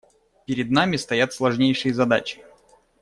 Перед 0.47 0.71
нами 0.71 0.95
стоят 0.97 1.31
сложнейшие 1.31 1.93
задачи. 1.93 2.41